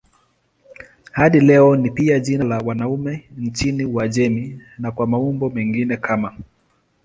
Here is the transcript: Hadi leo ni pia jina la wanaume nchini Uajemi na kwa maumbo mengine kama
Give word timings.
Hadi 1.11 1.39
leo 1.39 1.75
ni 1.75 1.89
pia 1.89 2.19
jina 2.19 2.45
la 2.45 2.57
wanaume 2.57 3.29
nchini 3.37 3.85
Uajemi 3.85 4.61
na 4.77 4.91
kwa 4.91 5.07
maumbo 5.07 5.49
mengine 5.49 5.97
kama 5.97 6.37